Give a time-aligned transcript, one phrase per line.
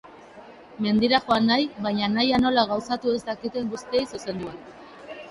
[0.83, 4.55] Mendira joan nahi, baina nahia nola gauzatu ez dakiten guztiei zuzendua.